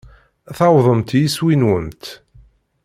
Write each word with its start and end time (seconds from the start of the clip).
Tuwḍemt 0.57 1.09
s 1.17 1.19
iswi-nwent. 1.25 2.03